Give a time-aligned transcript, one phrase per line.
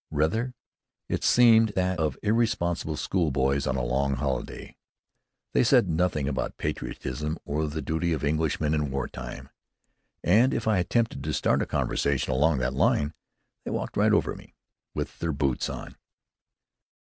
[0.09, 0.55] Rather,
[1.09, 4.75] it seemed that of irresponsible schoolboys on a long holiday.
[5.53, 9.49] They said nothing about patriotism or the duty of Englishmen in war time.
[10.23, 13.13] And if I attempted to start a conversation along that line,
[13.63, 14.55] they walked right over me
[14.95, 15.95] with their boots on.